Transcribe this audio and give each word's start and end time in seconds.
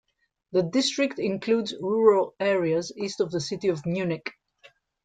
The 0.51 0.63
district 0.63 1.19
includes 1.19 1.75
rural 1.79 2.33
areas 2.39 2.91
east 2.97 3.19
of 3.21 3.29
the 3.29 3.39
city 3.39 3.67
of 3.67 3.85
Munich. 3.85 4.31